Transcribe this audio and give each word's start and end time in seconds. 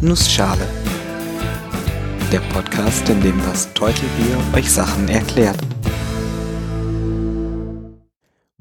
Nussschale. 0.00 0.64
Der 2.30 2.38
Podcast, 2.52 3.08
in 3.08 3.20
dem 3.20 3.36
das 3.38 3.74
Teutelbier 3.74 4.38
euch 4.54 4.70
Sachen 4.70 5.08
erklärt. 5.08 5.58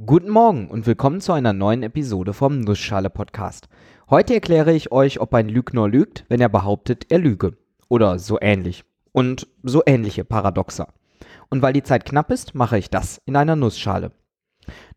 Guten 0.04 0.32
Morgen 0.32 0.68
und 0.68 0.88
willkommen 0.88 1.22
zu 1.22 1.34
einer 1.34 1.54
neuen 1.54 1.84
Episode 1.84 2.34
vom 2.34 2.62
Nussschale 2.62 3.12
Podcast. 3.12 3.70
Heute 4.10 4.34
erkläre 4.34 4.74
ich 4.74 4.92
euch, 4.92 5.20
ob 5.20 5.32
ein 5.36 5.48
Lügner 5.48 5.88
lügt, 5.88 6.26
wenn 6.28 6.42
er 6.42 6.50
behauptet, 6.50 7.06
er 7.10 7.20
lüge. 7.20 7.56
Oder 7.88 8.18
so 8.18 8.40
ähnlich. 8.42 8.84
Und 9.12 9.46
so 9.62 9.84
ähnliche 9.86 10.26
Paradoxa. 10.26 10.88
Und 11.52 11.62
weil 11.62 11.74
die 11.74 11.84
Zeit 11.84 12.06
knapp 12.06 12.32
ist, 12.32 12.56
mache 12.56 12.80
ich 12.80 12.90
das 12.90 13.22
in 13.28 13.36
einer 13.36 13.56
Nussschale. 13.56 14.12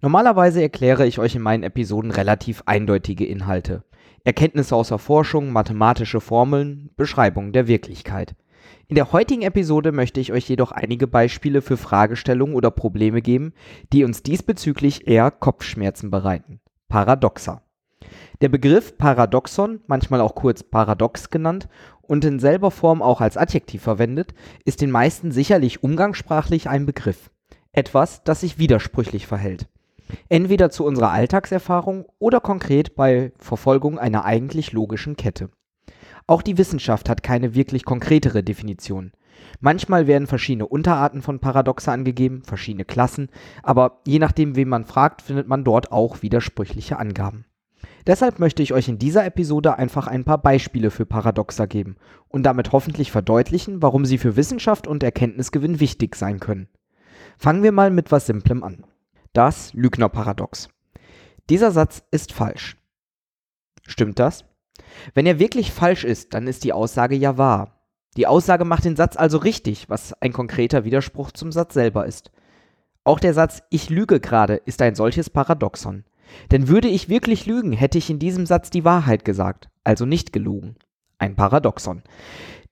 Normalerweise 0.01 0.63
erkläre 0.63 1.07
ich 1.07 1.19
euch 1.19 1.35
in 1.35 1.43
meinen 1.43 1.65
Episoden 1.65 2.11
relativ 2.11 2.63
eindeutige 2.65 3.27
Inhalte. 3.27 3.85
Erkenntnisse 4.25 4.77
aus 4.77 4.89
der 4.89 4.99
Forschung, 4.99 5.53
mathematische 5.53 6.21
Formeln, 6.21 6.91
Beschreibung 6.97 7.53
der 7.53 7.67
Wirklichkeit. 7.67 8.35
In 8.89 8.97
der 8.97 9.13
heutigen 9.13 9.43
Episode 9.43 9.93
möchte 9.93 10.21
ich 10.21 10.33
euch 10.33 10.49
jedoch 10.49 10.73
einige 10.73 11.07
Beispiele 11.07 11.63
für 11.63 11.77
Fragestellungen 11.77 12.55
oder 12.55 12.71
Probleme 12.71 13.23
geben, 13.23 13.53
die 13.93 14.05
uns 14.05 14.23
diesbezüglich 14.23 15.07
eher 15.07 15.31
Kopfschmerzen 15.31 16.11
bereiten. 16.11 16.61
Paradoxa. 16.89 17.63
Der 18.41 18.49
Begriff 18.49 18.99
Paradoxon, 18.99 19.81
manchmal 19.87 20.21
auch 20.21 20.35
kurz 20.35 20.63
Paradox 20.63 21.31
genannt 21.31 21.69
und 22.03 22.25
in 22.25 22.41
selber 22.41 22.71
Form 22.71 23.03
auch 23.03 23.21
als 23.21 23.37
Adjektiv 23.37 23.83
verwendet, 23.83 24.35
ist 24.65 24.81
den 24.81 24.91
meisten 24.91 25.31
sicherlich 25.31 25.83
umgangssprachlich 25.83 26.69
ein 26.69 26.87
Begriff. 26.87 27.31
Etwas, 27.73 28.25
das 28.25 28.41
sich 28.41 28.59
widersprüchlich 28.59 29.27
verhält. 29.27 29.69
Entweder 30.29 30.71
zu 30.71 30.85
unserer 30.85 31.11
Alltagserfahrung 31.11 32.07
oder 32.19 32.41
konkret 32.41 32.95
bei 32.95 33.33
Verfolgung 33.39 33.99
einer 33.99 34.25
eigentlich 34.25 34.73
logischen 34.73 35.17
Kette. 35.17 35.51
Auch 36.27 36.43
die 36.43 36.59
Wissenschaft 36.59 37.09
hat 37.09 37.23
keine 37.23 37.55
wirklich 37.55 37.85
konkretere 37.85 38.43
Definition. 38.43 39.13
Manchmal 39.61 40.07
werden 40.07 40.27
verschiedene 40.27 40.67
Unterarten 40.67 41.23
von 41.23 41.41
Paradoxe 41.41 41.91
angegeben, 41.91 42.43
verschiedene 42.45 42.85
Klassen, 42.85 43.29
aber 43.63 44.01
je 44.07 44.19
nachdem, 44.19 44.57
wen 44.57 44.69
man 44.69 44.85
fragt, 44.85 45.23
findet 45.23 45.49
man 45.49 45.65
dort 45.65 45.93
auch 45.93 46.23
widersprüchliche 46.23 46.99
Angaben. 46.99 47.47
Deshalb 48.07 48.39
möchte 48.39 48.63
ich 48.63 48.73
euch 48.73 48.89
in 48.89 48.99
dieser 48.99 49.25
Episode 49.25 49.79
einfach 49.79 50.07
ein 50.07 50.25
paar 50.25 50.39
Beispiele 50.39 50.91
für 50.91 51.07
Paradoxa 51.07 51.67
geben 51.67 51.97
und 52.29 52.45
damit 52.45 52.73
hoffentlich 52.73 53.11
verdeutlichen, 53.11 53.83
warum 53.83 54.05
sie 54.05 54.19
für 54.19 54.37
Wissenschaft 54.37 54.87
und 54.87 55.03
Erkenntnisgewinn 55.03 55.81
wichtig 55.81 56.17
sein 56.17 56.41
können. 56.41 56.69
Fangen 57.39 57.63
wir 57.63 57.73
mal 57.73 57.91
mit 57.91 58.13
was 58.13 58.27
Simplem 58.27 58.63
an. 58.63 58.85
Das 59.33 59.73
Lügnerparadox. 59.75 60.69
Dieser 61.49 61.71
Satz 61.71 62.03
ist 62.11 62.33
falsch. 62.33 62.77
Stimmt 63.87 64.19
das? 64.19 64.45
Wenn 65.15 65.25
er 65.25 65.39
wirklich 65.39 65.71
falsch 65.71 66.03
ist, 66.03 66.35
dann 66.35 66.49
ist 66.49 66.65
die 66.65 66.73
Aussage 66.73 67.15
ja 67.15 67.39
wahr. 67.39 67.81
Die 68.17 68.27
Aussage 68.27 68.65
macht 68.65 68.85
den 68.85 68.97
Satz 68.97 69.17
also 69.17 69.39
richtig, 69.39 69.89
was 69.89 70.15
ein 70.15 70.33
konkreter 70.33 70.85
Widerspruch 70.85 71.31
zum 71.31 71.53
Satz 71.53 71.75
selber 71.75 72.07
ist. 72.07 72.33
Auch 73.05 73.21
der 73.21 73.33
Satz 73.33 73.63
Ich 73.71 73.89
lüge 73.89 74.19
gerade 74.19 74.57
ist 74.57 74.83
ein 74.83 74.97
solches 74.97 75.31
Paradoxon. 75.31 76.05
Denn 76.51 76.67
würde 76.67 76.89
ich 76.89 77.09
wirklich 77.09 77.47
lügen, 77.47 77.73
hätte 77.73 77.99
ich 77.99 78.11
in 78.11 78.19
diesem 78.19 78.47
Satz 78.47 78.71
die 78.71 78.85
Wahrheit 78.85 79.25
gesagt, 79.25 79.69
also 79.85 80.07
nicht 80.07 80.33
gelogen. 80.33 80.75
Ein 81.19 81.37
Paradoxon. 81.37 82.03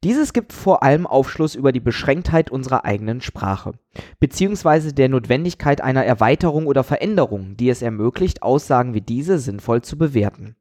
Dieses 0.04 0.32
gibt 0.32 0.52
vor 0.52 0.84
allem 0.84 1.08
Aufschluss 1.08 1.56
über 1.56 1.72
die 1.72 1.80
Beschränktheit 1.80 2.50
unserer 2.50 2.84
eigenen 2.84 3.20
Sprache, 3.20 3.72
beziehungsweise 4.20 4.92
der 4.92 5.08
Notwendigkeit 5.08 5.80
einer 5.80 6.04
Erweiterung 6.04 6.66
oder 6.66 6.84
Veränderung, 6.84 7.56
die 7.56 7.68
es 7.68 7.82
ermöglicht, 7.82 8.44
Aussagen 8.44 8.94
wie 8.94 9.00
diese 9.00 9.40
sinnvoll 9.40 9.82
zu 9.82 9.98
bewerten. 9.98 10.54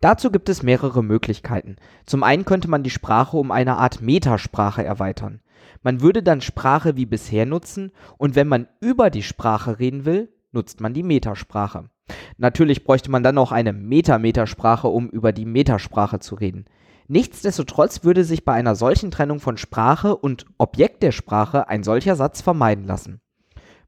Dazu 0.00 0.30
gibt 0.30 0.48
es 0.48 0.62
mehrere 0.62 1.02
Möglichkeiten. 1.02 1.74
Zum 2.06 2.22
einen 2.22 2.44
könnte 2.44 2.70
man 2.70 2.84
die 2.84 2.90
Sprache 2.90 3.36
um 3.36 3.50
eine 3.50 3.78
Art 3.78 4.00
Metasprache 4.00 4.84
erweitern. 4.84 5.40
Man 5.82 6.00
würde 6.00 6.22
dann 6.22 6.40
Sprache 6.40 6.96
wie 6.96 7.06
bisher 7.06 7.46
nutzen 7.46 7.90
und 8.16 8.36
wenn 8.36 8.46
man 8.46 8.68
über 8.80 9.10
die 9.10 9.24
Sprache 9.24 9.80
reden 9.80 10.04
will, 10.04 10.32
nutzt 10.52 10.80
man 10.80 10.94
die 10.94 11.02
Metasprache. 11.02 11.90
Natürlich 12.36 12.84
bräuchte 12.84 13.10
man 13.10 13.24
dann 13.24 13.34
noch 13.34 13.50
eine 13.50 13.72
Metametasprache, 13.72 14.86
um 14.86 15.08
über 15.08 15.32
die 15.32 15.44
Metasprache 15.44 16.20
zu 16.20 16.36
reden. 16.36 16.66
Nichtsdestotrotz 17.10 18.04
würde 18.04 18.22
sich 18.22 18.44
bei 18.44 18.52
einer 18.52 18.74
solchen 18.74 19.10
Trennung 19.10 19.40
von 19.40 19.56
Sprache 19.56 20.14
und 20.14 20.44
Objekt 20.58 21.02
der 21.02 21.12
Sprache 21.12 21.66
ein 21.66 21.82
solcher 21.82 22.16
Satz 22.16 22.42
vermeiden 22.42 22.84
lassen. 22.84 23.22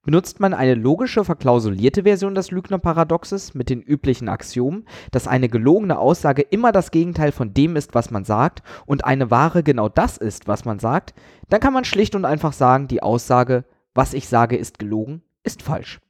Benutzt 0.02 0.40
man 0.40 0.54
eine 0.54 0.74
logische 0.74 1.22
verklausulierte 1.26 2.04
Version 2.04 2.34
des 2.34 2.50
Lügner-Paradoxes 2.50 3.52
mit 3.52 3.68
den 3.68 3.82
üblichen 3.82 4.30
Axiomen, 4.30 4.86
dass 5.10 5.28
eine 5.28 5.50
gelogene 5.50 5.98
Aussage 5.98 6.40
immer 6.40 6.72
das 6.72 6.90
Gegenteil 6.90 7.32
von 7.32 7.52
dem 7.52 7.76
ist, 7.76 7.94
was 7.94 8.10
man 8.10 8.24
sagt, 8.24 8.62
und 8.86 9.04
eine 9.04 9.30
wahre 9.30 9.62
genau 9.62 9.90
das 9.90 10.16
ist, 10.16 10.48
was 10.48 10.64
man 10.64 10.78
sagt, 10.78 11.12
dann 11.50 11.60
kann 11.60 11.74
man 11.74 11.84
schlicht 11.84 12.14
und 12.14 12.24
einfach 12.24 12.54
sagen, 12.54 12.88
die 12.88 13.02
Aussage, 13.02 13.66
was 13.92 14.14
ich 14.14 14.26
sage, 14.28 14.56
ist 14.56 14.78
gelogen, 14.78 15.20
ist 15.42 15.62
falsch. 15.62 16.00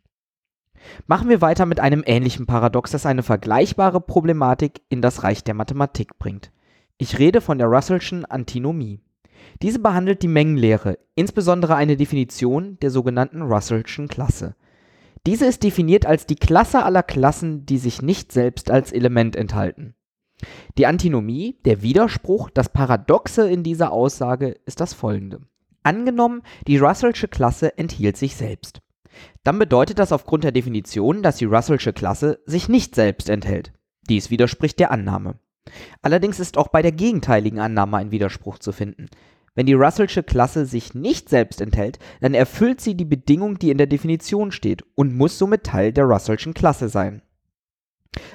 Machen 1.09 1.29
wir 1.29 1.41
weiter 1.41 1.67
mit 1.67 1.81
einem 1.81 2.05
ähnlichen 2.07 2.47
Paradox, 2.47 2.93
das 2.93 3.05
eine 3.05 3.25
vergleichbare 3.25 4.01
Problematik 4.01 4.83
in 4.89 5.03
das 5.03 5.25
Reich 5.25 5.43
der 5.43 5.55
Mathematik 5.55 6.17
bringt. 6.21 6.53
Ich 7.03 7.19
rede 7.19 7.41
von 7.41 7.57
der 7.57 7.69
Russellschen 7.69 8.27
Antinomie. 8.27 9.01
Diese 9.63 9.79
behandelt 9.79 10.23
die 10.23 10.29
Mengenlehre, 10.29 10.99
insbesondere 11.15 11.75
eine 11.75 11.97
Definition 11.97 12.77
der 12.81 12.91
sogenannten 12.91 13.41
Russellschen 13.41 14.07
Klasse. 14.07 14.55
Diese 15.27 15.47
ist 15.47 15.63
definiert 15.63 16.05
als 16.05 16.27
die 16.27 16.37
Klasse 16.37 16.85
aller 16.85 17.03
Klassen, 17.03 17.65
die 17.65 17.79
sich 17.79 18.03
nicht 18.03 18.33
selbst 18.33 18.71
als 18.71 18.93
Element 18.93 19.35
enthalten. 19.35 19.95
Die 20.77 20.85
Antinomie, 20.85 21.59
der 21.65 21.81
Widerspruch, 21.81 22.51
das 22.51 22.69
Paradoxe 22.69 23.49
in 23.49 23.63
dieser 23.63 23.93
Aussage 23.93 24.57
ist 24.67 24.81
das 24.81 24.93
folgende. 24.93 25.41
Angenommen, 25.83 26.43
die 26.67 26.77
Russellsche 26.77 27.29
Klasse 27.29 27.79
enthielt 27.79 28.19
sich 28.19 28.37
selbst. 28.37 28.83
Dann 29.43 29.59
bedeutet 29.59 29.99
das 29.99 30.13
aufgrund 30.13 30.45
der 30.45 30.53
Definition, 30.53 31.23
dass 31.23 31.39
die 31.39 31.47
Russellsche 31.47 31.95
Klasse 31.95 32.41
sich 32.45 32.69
nicht 32.69 32.95
selbst 32.95 33.31
enthält. 33.31 33.73
Dies 34.07 34.31
widerspricht 34.31 34.79
der 34.79 34.91
Annahme. 34.91 35.39
Allerdings 36.03 36.41
ist 36.41 36.57
auch 36.57 36.69
bei 36.69 36.83
der 36.83 36.93
gegenteiligen 36.93 37.59
Annahme 37.59 37.99
ein 37.99 38.11
Widerspruch 38.11 38.59
zu 38.59 38.73
finden. 38.73 39.09
Wenn 39.55 39.67
die 39.67 39.75
Russellsche 39.75 40.23
Klasse 40.23 40.65
sich 40.65 40.95
nicht 40.95 41.29
selbst 41.29 41.61
enthält, 41.61 41.99
dann 42.21 42.35
erfüllt 42.35 42.81
sie 42.81 42.95
die 42.95 43.05
Bedingung, 43.05 43.59
die 43.59 43.71
in 43.71 43.79
der 43.79 43.87
Definition 43.87 44.53
steht 44.53 44.85
und 44.95 45.17
muss 45.17 45.39
somit 45.39 45.65
Teil 45.65 45.93
der 45.93 46.05
Russellschen 46.05 46.55
Klasse 46.55 46.89
sein. 46.89 47.23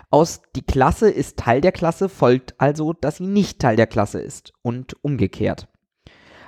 Aus 0.10 0.42
die 0.56 0.66
Klasse 0.66 1.10
ist 1.10 1.38
Teil 1.38 1.62
der 1.62 1.72
Klasse 1.72 2.10
folgt 2.10 2.56
also, 2.58 2.94
dass 2.94 3.18
sie 3.18 3.28
nicht 3.28 3.60
Teil 3.60 3.76
der 3.76 3.88
Klasse 3.88 4.20
ist 4.22 4.54
und 4.62 4.96
umgekehrt. 5.04 5.68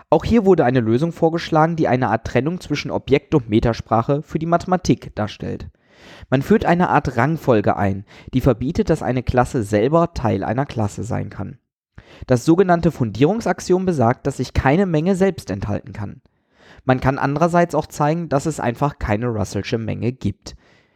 Auch 0.10 0.24
hier 0.24 0.46
wurde 0.46 0.64
eine 0.64 0.80
Lösung 0.80 1.12
vorgeschlagen, 1.12 1.76
die 1.76 1.88
eine 1.88 2.10
Art 2.10 2.26
Trennung 2.26 2.62
zwischen 2.62 2.92
Objekt 2.92 3.36
und 3.36 3.50
Metasprache 3.50 4.22
für 4.22 4.40
die 4.40 4.46
Mathematik 4.46 5.14
darstellt. 5.16 5.70
Man 6.30 6.42
führt 6.42 6.66
eine 6.66 6.90
Art 6.90 7.18
Rangfolge 7.18 7.78
ein, 7.78 8.06
die 8.34 8.42
verbietet, 8.42 8.90
dass 8.90 9.04
eine 9.04 9.24
Klasse 9.24 9.64
selber 9.64 10.14
Teil 10.14 10.44
einer 10.44 10.66
Klasse 10.66 11.04
sein 11.04 11.30
kann. 11.30 11.60
Das 12.26 12.46
sogenannte 12.46 12.92
Fundierungsaxiom 12.92 13.86
besagt, 13.86 14.28
dass 14.28 14.38
sich 14.38 14.54
keine 14.54 14.86
Menge 14.86 15.16
selbst 15.16 15.50
enthalten 15.50 15.94
kann. 15.94 16.22
Man 16.86 17.00
kann 17.00 17.18
andererseits 17.18 17.76
auch 17.76 17.88
zeigen, 17.88 18.30
dass 18.30 18.46
es 18.46 18.60
einfach 18.60 18.98
keine 19.00 19.28
Russellsche 19.28 19.78
Menge 19.78 20.12
gibt. 20.12 20.56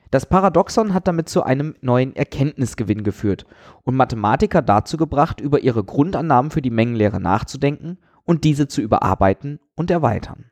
Das 0.10 0.26
Paradoxon 0.26 0.94
hat 0.94 1.08
damit 1.08 1.30
zu 1.30 1.44
einem 1.44 1.76
neuen 1.82 2.16
Erkenntnisgewinn 2.16 3.04
geführt 3.04 3.46
und 3.84 3.96
Mathematiker 3.96 4.62
dazu 4.62 4.98
gebracht, 4.98 5.40
über 5.40 5.60
ihre 5.60 5.84
Grundannahmen 5.84 6.52
für 6.52 6.62
die 6.62 6.70
Mengenlehre 6.70 7.22
nachzudenken 7.22 7.98
und 8.24 8.44
diese 8.44 8.68
zu 8.68 8.82
überarbeiten 8.82 9.60
und 9.76 9.90
erweitern. 9.90 10.46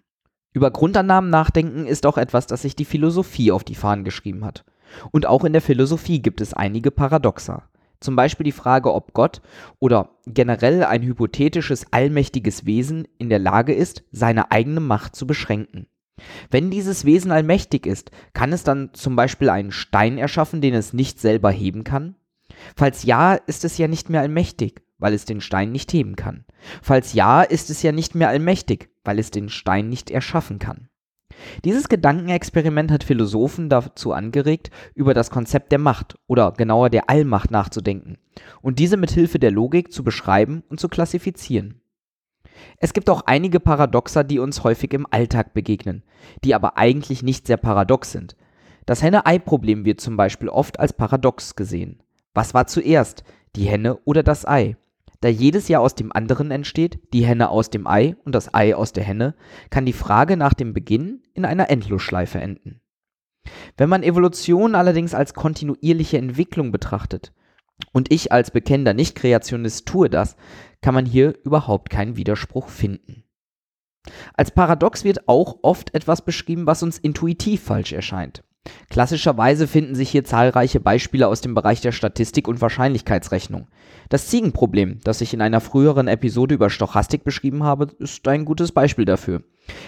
Über 0.51 0.71
Grundannahmen 0.71 1.29
nachdenken 1.29 1.85
ist 1.85 2.05
auch 2.05 2.17
etwas, 2.17 2.47
das 2.47 2.63
sich 2.63 2.75
die 2.75 2.85
Philosophie 2.85 3.51
auf 3.51 3.63
die 3.63 3.75
Fahnen 3.75 4.03
geschrieben 4.03 4.43
hat. 4.43 4.65
Und 5.11 5.27
auch 5.27 5.43
in 5.43 5.53
der 5.53 5.61
Philosophie 5.61 6.21
gibt 6.21 6.41
es 6.41 6.53
einige 6.53 6.89
Paradoxa. 6.89 7.69
Zum 7.99 8.15
Beispiel 8.15 8.45
die 8.45 8.51
Frage, 8.51 8.93
ob 8.93 9.13
Gott 9.13 9.41
oder 9.79 10.11
generell 10.25 10.83
ein 10.83 11.03
hypothetisches 11.03 11.85
allmächtiges 11.91 12.65
Wesen 12.65 13.07
in 13.17 13.29
der 13.29 13.39
Lage 13.39 13.73
ist, 13.73 14.03
seine 14.11 14.51
eigene 14.51 14.79
Macht 14.79 15.15
zu 15.15 15.27
beschränken. 15.27 15.87
Wenn 16.49 16.71
dieses 16.71 17.05
Wesen 17.05 17.31
allmächtig 17.31 17.85
ist, 17.85 18.11
kann 18.33 18.53
es 18.53 18.63
dann 18.63 18.93
zum 18.93 19.15
Beispiel 19.15 19.49
einen 19.49 19.71
Stein 19.71 20.17
erschaffen, 20.17 20.61
den 20.61 20.73
es 20.73 20.93
nicht 20.93 21.19
selber 21.19 21.51
heben 21.51 21.83
kann? 21.83 22.15
Falls 22.75 23.03
ja, 23.03 23.35
ist 23.35 23.63
es 23.65 23.77
ja 23.77 23.87
nicht 23.87 24.09
mehr 24.09 24.21
allmächtig, 24.21 24.81
weil 24.97 25.13
es 25.13 25.25
den 25.25 25.41
Stein 25.41 25.71
nicht 25.71 25.91
heben 25.93 26.15
kann. 26.15 26.45
Falls 26.81 27.13
ja, 27.13 27.41
ist 27.41 27.69
es 27.69 27.81
ja 27.83 27.91
nicht 27.91 28.15
mehr 28.15 28.29
allmächtig, 28.29 28.89
weil 29.09 29.17
es 29.17 29.31
den 29.31 29.49
Stein 29.49 29.89
nicht 29.89 30.11
erschaffen 30.11 30.59
kann. 30.59 30.87
Dieses 31.65 31.89
Gedankenexperiment 31.89 32.91
hat 32.91 33.03
Philosophen 33.03 33.67
dazu 33.67 34.13
angeregt, 34.13 34.69
über 34.93 35.15
das 35.15 35.31
Konzept 35.31 35.71
der 35.71 35.79
Macht 35.79 36.19
oder 36.27 36.51
genauer 36.51 36.91
der 36.91 37.09
Allmacht 37.09 37.49
nachzudenken 37.49 38.19
und 38.61 38.77
diese 38.77 38.97
mit 38.97 39.09
Hilfe 39.09 39.39
der 39.39 39.49
Logik 39.49 39.91
zu 39.91 40.03
beschreiben 40.03 40.61
und 40.69 40.79
zu 40.79 40.89
klassifizieren. 40.89 41.81
Es 42.77 42.93
gibt 42.93 43.09
auch 43.09 43.23
einige 43.25 43.59
Paradoxa, 43.59 44.21
die 44.21 44.37
uns 44.37 44.63
häufig 44.63 44.93
im 44.93 45.07
Alltag 45.09 45.55
begegnen, 45.55 46.03
die 46.43 46.53
aber 46.53 46.77
eigentlich 46.77 47.23
nicht 47.23 47.47
sehr 47.47 47.57
paradox 47.57 48.11
sind. 48.11 48.35
Das 48.85 49.01
Henne-Ei-Problem 49.01 49.85
wird 49.85 50.01
zum 50.01 50.17
Beispiel 50.17 50.49
oft 50.49 50.79
als 50.79 50.93
paradox 50.93 51.55
gesehen. 51.55 52.03
Was 52.35 52.53
war 52.53 52.67
zuerst, 52.67 53.23
die 53.55 53.65
Henne 53.65 53.97
oder 54.05 54.21
das 54.21 54.47
Ei? 54.47 54.77
Da 55.21 55.27
jedes 55.27 55.67
Jahr 55.67 55.81
aus 55.81 55.95
dem 55.95 56.13
anderen 56.13 56.49
entsteht, 56.51 56.99
die 57.13 57.25
Henne 57.25 57.49
aus 57.49 57.69
dem 57.69 57.87
Ei 57.87 58.15
und 58.23 58.33
das 58.33 58.53
Ei 58.53 58.75
aus 58.75 58.93
der 58.93 59.03
Henne, 59.03 59.35
kann 59.69 59.85
die 59.85 59.93
Frage 59.93 60.37
nach 60.37 60.53
dem 60.53 60.73
Beginn 60.73 61.23
in 61.33 61.45
einer 61.45 61.69
Endlosschleife 61.69 62.39
enden. 62.39 62.81
Wenn 63.77 63.89
man 63.89 64.03
Evolution 64.03 64.75
allerdings 64.75 65.13
als 65.13 65.33
kontinuierliche 65.33 66.17
Entwicklung 66.17 66.71
betrachtet, 66.71 67.33
und 67.93 68.11
ich 68.11 68.31
als 68.31 68.51
bekennender 68.51 68.93
Nicht-Kreationist 68.93 69.85
tue 69.85 70.09
das, 70.09 70.35
kann 70.81 70.93
man 70.93 71.05
hier 71.05 71.35
überhaupt 71.43 71.89
keinen 71.89 72.17
Widerspruch 72.17 72.69
finden. 72.69 73.23
Als 74.33 74.51
Paradox 74.51 75.03
wird 75.03 75.27
auch 75.27 75.59
oft 75.61 75.93
etwas 75.93 76.23
beschrieben, 76.23 76.65
was 76.65 76.83
uns 76.83 76.97
intuitiv 76.97 77.63
falsch 77.63 77.93
erscheint. 77.93 78.43
Klassischerweise 78.89 79.67
finden 79.67 79.95
sich 79.95 80.09
hier 80.09 80.23
zahlreiche 80.23 80.79
Beispiele 80.79 81.27
aus 81.27 81.41
dem 81.41 81.53
Bereich 81.53 81.81
der 81.81 81.91
Statistik 81.91 82.47
und 82.47 82.61
Wahrscheinlichkeitsrechnung. 82.61 83.67
Das 84.09 84.27
Ziegenproblem, 84.27 84.99
das 85.03 85.21
ich 85.21 85.33
in 85.33 85.41
einer 85.41 85.61
früheren 85.61 86.07
Episode 86.07 86.55
über 86.55 86.69
Stochastik 86.69 87.23
beschrieben 87.23 87.63
habe, 87.63 87.87
ist 87.99 88.27
ein 88.27 88.45
gutes 88.45 88.71
Beispiel 88.71 89.05
dafür. 89.05 89.43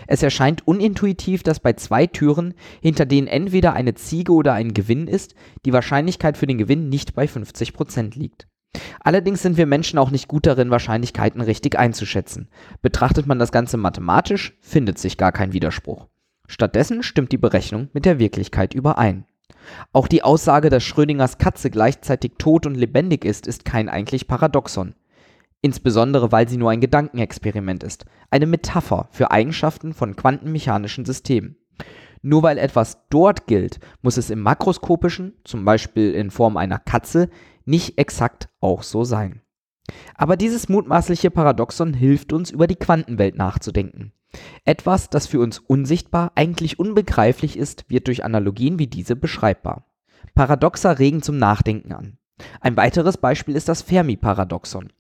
Es 0.08 0.22
erscheint 0.22 0.68
unintuitiv, 0.68 1.44
dass 1.44 1.60
bei 1.60 1.74
zwei 1.74 2.06
Türen, 2.06 2.54
hinter 2.82 3.06
denen 3.06 3.28
entweder 3.28 3.74
eine 3.74 3.96
Ziege 3.96 4.34
oder 4.34 4.54
ein 4.54 4.74
Gewinn 4.74 5.08
ist, 5.08 5.34
die 5.66 5.74
Wahrscheinlichkeit 5.74 6.38
für 6.38 6.48
den 6.48 6.58
Gewinn 6.58 6.90
nicht 6.90 7.16
bei 7.16 7.26
50% 7.26 8.18
liegt. 8.18 8.48
Allerdings 9.00 9.42
sind 9.42 9.58
wir 9.58 9.66
Menschen 9.66 10.00
auch 10.00 10.12
nicht 10.12 10.28
gut 10.28 10.46
darin, 10.46 10.70
Wahrscheinlichkeiten 10.70 11.42
richtig 11.42 11.78
einzuschätzen. 11.78 12.50
Betrachtet 12.82 13.26
man 13.26 13.40
das 13.40 13.52
Ganze 13.52 13.78
mathematisch, 13.78 14.58
findet 14.62 15.00
sich 15.00 15.18
gar 15.18 15.32
kein 15.32 15.54
Widerspruch. 15.54 16.08
Stattdessen 16.52 17.02
stimmt 17.02 17.32
die 17.32 17.38
Berechnung 17.38 17.88
mit 17.94 18.04
der 18.04 18.20
Wirklichkeit 18.20 18.74
überein. 18.74 19.24
Auch 19.94 20.10
die 20.10 20.22
Aussage, 20.22 20.70
dass 20.70 20.84
Schrödingers 20.84 21.38
Katze 21.38 21.70
gleichzeitig 21.70 22.34
tot 22.40 22.66
und 22.66 22.76
lebendig 22.76 23.24
ist, 23.24 23.48
ist 23.48 23.64
kein 23.64 23.88
eigentlich 23.88 24.28
Paradoxon. 24.28 24.94
Insbesondere 25.62 26.34
weil 26.34 26.50
sie 26.50 26.58
nur 26.58 26.70
ein 26.70 26.82
Gedankenexperiment 26.82 27.84
ist, 27.84 28.04
eine 28.32 28.48
Metapher 28.48 29.08
für 29.12 29.32
Eigenschaften 29.32 29.94
von 29.94 30.18
quantenmechanischen 30.18 31.06
Systemen. 31.06 31.56
Nur 32.22 32.44
weil 32.44 32.58
etwas 32.58 33.08
dort 33.10 33.48
gilt, 33.48 33.80
muss 34.02 34.18
es 34.18 34.30
im 34.30 34.42
makroskopischen, 34.42 35.36
zum 35.46 35.64
Beispiel 35.64 36.12
in 36.12 36.32
Form 36.32 36.58
einer 36.58 36.80
Katze, 36.80 37.30
nicht 37.64 37.98
exakt 37.98 38.50
auch 38.60 38.84
so 38.84 39.06
sein. 39.06 39.42
Aber 40.16 40.36
dieses 40.36 40.68
mutmaßliche 40.68 41.32
Paradoxon 41.32 41.94
hilft 41.94 42.34
uns, 42.34 42.52
über 42.52 42.68
die 42.68 42.76
Quantenwelt 42.76 43.38
nachzudenken. 43.38 44.12
Etwas, 44.64 45.10
das 45.10 45.28
für 45.28 45.40
uns 45.40 45.60
unsichtbar, 45.60 46.32
eigentlich 46.36 46.80
unbegreiflich 46.80 47.58
ist, 47.58 47.90
wird 47.90 48.08
durch 48.08 48.24
Analogien 48.24 48.80
wie 48.80 48.88
diese 48.88 49.16
beschreibbar. 49.16 49.86
Paradoxa 50.36 50.92
regen 50.92 51.22
zum 51.22 51.38
Nachdenken 51.38 51.92
an. 51.92 52.18
Ein 52.60 52.78
weiteres 52.78 53.18
Beispiel 53.18 53.56
ist 53.56 53.70
das 53.70 53.82
Fermi-Paradoxon. 53.82 54.92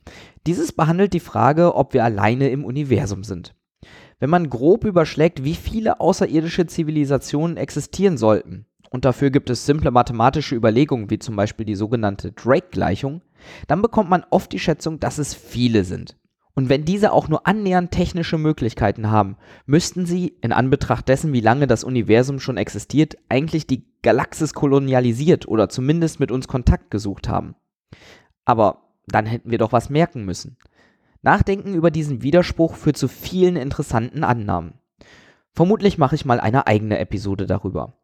Dieses 0.45 0.71
behandelt 0.71 1.13
die 1.13 1.19
Frage, 1.19 1.75
ob 1.75 1.93
wir 1.93 2.03
alleine 2.03 2.49
im 2.49 2.65
Universum 2.65 3.23
sind. 3.23 3.55
Wenn 4.19 4.29
man 4.29 4.49
grob 4.49 4.85
überschlägt, 4.85 5.43
wie 5.43 5.55
viele 5.55 5.99
außerirdische 5.99 6.67
Zivilisationen 6.67 7.57
existieren 7.57 8.17
sollten, 8.17 8.65
und 8.91 9.05
dafür 9.05 9.31
gibt 9.31 9.49
es 9.49 9.65
simple 9.65 9.89
mathematische 9.89 10.53
Überlegungen, 10.53 11.09
wie 11.09 11.17
zum 11.17 11.35
Beispiel 11.35 11.65
die 11.65 11.75
sogenannte 11.75 12.33
Drake-Gleichung, 12.33 13.21
dann 13.67 13.81
bekommt 13.81 14.09
man 14.09 14.25
oft 14.29 14.51
die 14.51 14.59
Schätzung, 14.59 14.99
dass 14.99 15.17
es 15.17 15.33
viele 15.33 15.85
sind. 15.85 16.17
Und 16.53 16.69
wenn 16.69 16.83
diese 16.83 17.13
auch 17.13 17.29
nur 17.29 17.47
annähernd 17.47 17.91
technische 17.91 18.37
Möglichkeiten 18.37 19.09
haben, 19.09 19.37
müssten 19.65 20.05
sie, 20.05 20.35
in 20.41 20.51
Anbetracht 20.51 21.07
dessen, 21.07 21.31
wie 21.33 21.39
lange 21.39 21.67
das 21.67 21.83
Universum 21.83 22.39
schon 22.39 22.57
existiert, 22.57 23.17
eigentlich 23.29 23.67
die 23.67 23.85
Galaxis 24.01 24.53
kolonialisiert 24.53 25.47
oder 25.47 25.69
zumindest 25.69 26.19
mit 26.19 26.31
uns 26.31 26.47
Kontakt 26.47 26.91
gesucht 26.91 27.29
haben. 27.29 27.55
Aber 28.43 28.89
dann 29.07 29.25
hätten 29.25 29.51
wir 29.51 29.57
doch 29.57 29.71
was 29.71 29.89
merken 29.89 30.25
müssen. 30.25 30.57
Nachdenken 31.21 31.73
über 31.73 31.91
diesen 31.91 32.21
Widerspruch 32.21 32.75
führt 32.75 32.97
zu 32.97 33.07
vielen 33.07 33.55
interessanten 33.55 34.23
Annahmen. 34.23 34.73
Vermutlich 35.53 35.97
mache 35.97 36.15
ich 36.15 36.25
mal 36.25 36.39
eine 36.39 36.67
eigene 36.67 36.97
Episode 36.99 37.45
darüber. 37.45 37.97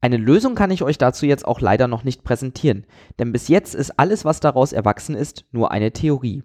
Eine 0.00 0.16
Lösung 0.16 0.54
kann 0.54 0.70
ich 0.70 0.82
euch 0.82 0.98
dazu 0.98 1.26
jetzt 1.26 1.46
auch 1.46 1.60
leider 1.60 1.88
noch 1.88 2.04
nicht 2.04 2.24
präsentieren, 2.24 2.86
denn 3.18 3.32
bis 3.32 3.48
jetzt 3.48 3.74
ist 3.74 3.98
alles, 3.98 4.24
was 4.24 4.40
daraus 4.40 4.72
erwachsen 4.72 5.14
ist, 5.14 5.44
nur 5.52 5.70
eine 5.70 5.92
Theorie 5.92 6.42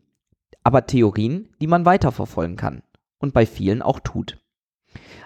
aber 0.69 0.85
Theorien, 0.85 1.49
die 1.59 1.65
man 1.65 1.83
weiterverfolgen 1.83 2.55
kann 2.55 2.83
und 3.17 3.33
bei 3.33 3.47
vielen 3.47 3.81
auch 3.81 3.99
tut. 3.99 4.37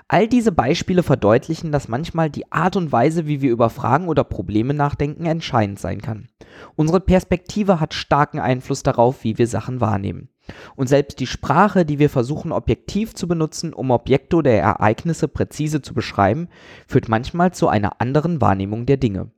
All 0.08 0.26
diese 0.30 0.54
Beispiele 0.54 1.04
verdeutlichen, 1.04 1.74
dass 1.74 1.90
manchmal 1.90 2.30
die 2.30 2.50
Art 2.50 2.78
und 2.78 2.94
Weise, 2.94 3.28
wie 3.28 3.42
wir 3.42 3.52
über 3.52 3.70
Fragen 3.70 4.08
oder 4.08 4.24
Probleme 4.24 4.74
nachdenken, 4.74 5.26
entscheidend 5.26 5.80
sein 5.80 6.02
kann. 6.02 6.30
Unsere 6.78 7.02
Perspektive 7.02 7.82
hat 7.82 7.94
starken 7.94 8.40
Einfluss 8.40 8.84
darauf, 8.84 9.26
wie 9.26 9.38
wir 9.38 9.48
Sachen 9.48 9.82
wahrnehmen. 9.82 10.30
Und 10.78 10.88
selbst 10.88 11.20
die 11.20 11.28
Sprache, 11.28 11.84
die 11.84 12.00
wir 12.00 12.10
versuchen 12.10 12.54
objektiv 12.54 13.14
zu 13.14 13.28
benutzen, 13.28 13.74
um 13.74 13.92
Objekte 13.92 14.38
oder 14.38 14.52
Ereignisse 14.52 15.28
präzise 15.28 15.82
zu 15.82 15.94
beschreiben, 15.94 16.48
führt 16.88 17.10
manchmal 17.10 17.54
zu 17.54 17.68
einer 17.68 18.00
anderen 18.00 18.40
Wahrnehmung 18.40 18.86
der 18.86 18.98
Dinge. 18.98 19.32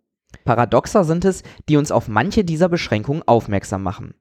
Paradoxa 0.43 1.03
sind 1.03 1.25
es, 1.25 1.41
die 1.67 1.77
uns 1.77 1.91
auf 1.91 2.07
manche 2.09 2.43
dieser 2.43 2.69
Beschränkungen 2.69 3.23
aufmerksam 3.25 3.81
machen. 3.81 4.13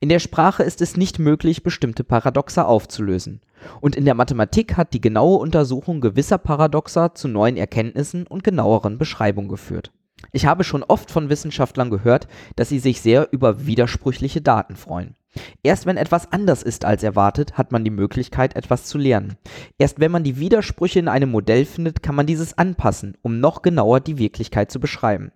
In 0.00 0.08
der 0.08 0.18
Sprache 0.18 0.62
ist 0.62 0.80
es 0.80 0.96
nicht 0.96 1.18
möglich, 1.18 1.62
bestimmte 1.62 2.04
Paradoxa 2.04 2.64
aufzulösen. 2.64 3.40
Und 3.80 3.96
in 3.96 4.04
der 4.04 4.14
Mathematik 4.14 4.76
hat 4.76 4.92
die 4.92 5.00
genaue 5.00 5.38
Untersuchung 5.38 6.00
gewisser 6.00 6.38
Paradoxa 6.38 7.14
zu 7.14 7.28
neuen 7.28 7.56
Erkenntnissen 7.56 8.26
und 8.26 8.44
genaueren 8.44 8.98
Beschreibungen 8.98 9.48
geführt. 9.48 9.92
Ich 10.30 10.46
habe 10.46 10.64
schon 10.64 10.82
oft 10.82 11.10
von 11.10 11.28
Wissenschaftlern 11.28 11.90
gehört, 11.90 12.28
dass 12.56 12.68
sie 12.68 12.78
sich 12.78 13.00
sehr 13.00 13.32
über 13.32 13.66
widersprüchliche 13.66 14.40
Daten 14.40 14.76
freuen. 14.76 15.16
Erst 15.62 15.86
wenn 15.86 15.96
etwas 15.96 16.30
anders 16.30 16.62
ist 16.62 16.84
als 16.84 17.02
erwartet, 17.02 17.56
hat 17.56 17.72
man 17.72 17.84
die 17.84 17.90
Möglichkeit, 17.90 18.54
etwas 18.54 18.84
zu 18.84 18.98
lernen. 18.98 19.36
Erst 19.78 19.98
wenn 19.98 20.12
man 20.12 20.24
die 20.24 20.38
Widersprüche 20.38 20.98
in 20.98 21.08
einem 21.08 21.30
Modell 21.30 21.64
findet, 21.64 22.02
kann 22.02 22.14
man 22.14 22.26
dieses 22.26 22.56
anpassen, 22.58 23.16
um 23.22 23.40
noch 23.40 23.62
genauer 23.62 24.00
die 24.00 24.18
Wirklichkeit 24.18 24.70
zu 24.70 24.78
beschreiben. 24.78 25.32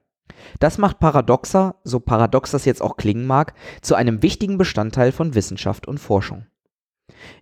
Das 0.61 0.79
macht 0.79 0.99
Paradoxa, 0.99 1.77
so 1.85 2.01
paradox 2.01 2.51
das 2.51 2.65
jetzt 2.65 2.83
auch 2.83 2.97
klingen 2.97 3.27
mag, 3.27 3.55
zu 3.83 3.95
einem 3.95 4.23
wichtigen 4.23 4.59
Bestandteil 4.59 5.13
von 5.13 5.35
Wissenschaft 5.35 5.87
und 5.87 5.99
Forschung. 5.99 6.47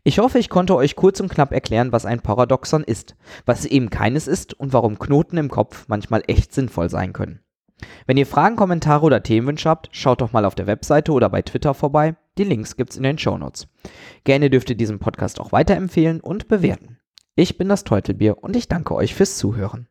Ich 0.02 0.18
hoffe, 0.18 0.38
ich 0.38 0.50
konnte 0.50 0.76
euch 0.76 0.96
kurz 0.96 1.20
und 1.20 1.30
knapp 1.30 1.52
erklären, 1.52 1.92
was 1.92 2.06
ein 2.06 2.20
Paradoxon 2.20 2.84
ist, 2.84 3.16
was 3.46 3.64
eben 3.64 3.90
keines 3.90 4.28
ist 4.28 4.54
und 4.54 4.72
warum 4.72 4.98
Knoten 4.98 5.36
im 5.36 5.50
Kopf 5.50 5.86
manchmal 5.88 6.22
echt 6.26 6.52
sinnvoll 6.52 6.90
sein 6.90 7.12
können. 7.12 7.40
Wenn 8.06 8.16
ihr 8.16 8.26
Fragen, 8.26 8.56
Kommentare 8.56 9.04
oder 9.04 9.22
Themenwünsche 9.22 9.68
habt, 9.68 9.88
schaut 9.92 10.20
doch 10.20 10.32
mal 10.32 10.44
auf 10.44 10.54
der 10.54 10.66
Webseite 10.66 11.12
oder 11.12 11.28
bei 11.28 11.42
Twitter 11.42 11.74
vorbei. 11.74 12.16
Die 12.38 12.44
Links 12.44 12.76
gibt's 12.76 12.96
in 12.96 13.02
den 13.02 13.18
Shownotes. 13.18 13.66
Gerne 14.24 14.50
dürft 14.50 14.70
ihr 14.70 14.76
diesen 14.76 14.98
Podcast 14.98 15.40
auch 15.40 15.52
weiterempfehlen 15.52 16.20
und 16.20 16.48
bewerten. 16.48 16.98
Ich 17.34 17.58
bin 17.58 17.68
das 17.68 17.84
Teutelbier 17.84 18.42
und 18.42 18.54
ich 18.56 18.68
danke 18.68 18.94
euch 18.94 19.14
fürs 19.14 19.36
Zuhören. 19.38 19.88